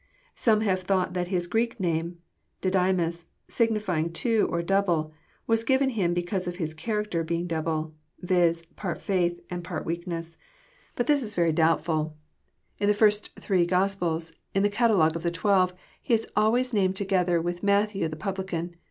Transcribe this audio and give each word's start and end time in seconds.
Some 0.33 0.61
have 0.61 0.81
thought 0.81 1.13
that 1.13 1.27
his 1.27 1.45
Greek 1.45 1.79
name 1.79 2.17
'< 2.41 2.61
Didymus," 2.63 3.27
signify 3.47 3.99
ing" 3.99 4.13
two" 4.13 4.47
or" 4.51 4.63
double," 4.63 5.13
was 5.45 5.63
given 5.63 5.91
him 5.91 6.15
because 6.15 6.47
of 6.47 6.55
his 6.55 6.73
character 6.73 7.23
being 7.23 7.45
double, 7.45 7.93
viz., 8.19 8.65
part 8.75 8.99
faith 8.99 9.39
and 9.51 9.63
part 9.63 9.85
weakness. 9.85 10.37
But 10.95 11.05
this 11.05 11.21
it 11.21 11.29
254 11.35 11.73
EXPOSITORY 11.75 11.81
THOLOHTS. 11.85 12.13
very 12.17 12.45
doubtfbl. 12.47 12.79
In 12.79 12.87
the 12.87 12.97
first 12.97 13.35
three 13.39 13.65
Gospels, 13.67 14.33
in 14.55 14.63
the 14.63 14.69
catalogue 14.71 15.15
of 15.15 15.21
the 15.21 15.29
twelve, 15.29 15.75
he 16.01 16.15
Is 16.15 16.25
always 16.35 16.71
Darned 16.71 16.95
together 16.95 17.39
with 17.39 17.61
Matthew 17.61 18.07
the 18.07 18.15
publican. 18.15 18.73